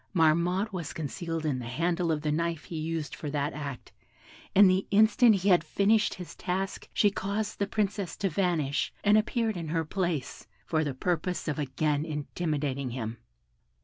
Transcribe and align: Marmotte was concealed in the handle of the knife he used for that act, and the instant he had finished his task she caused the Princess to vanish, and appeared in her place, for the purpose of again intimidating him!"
Marmotte 0.15 0.73
was 0.73 0.93
concealed 0.93 1.45
in 1.45 1.59
the 1.59 1.67
handle 1.67 2.11
of 2.11 2.23
the 2.23 2.31
knife 2.31 2.63
he 2.63 2.75
used 2.75 3.13
for 3.13 3.29
that 3.29 3.53
act, 3.53 3.91
and 4.55 4.67
the 4.67 4.87
instant 4.89 5.35
he 5.35 5.49
had 5.49 5.63
finished 5.63 6.15
his 6.15 6.35
task 6.35 6.89
she 6.91 7.11
caused 7.11 7.59
the 7.59 7.67
Princess 7.67 8.17
to 8.17 8.27
vanish, 8.27 8.91
and 9.03 9.15
appeared 9.15 9.55
in 9.55 9.67
her 9.67 9.85
place, 9.85 10.47
for 10.65 10.83
the 10.83 10.95
purpose 10.95 11.47
of 11.47 11.59
again 11.59 12.03
intimidating 12.03 12.89
him!" 12.89 13.19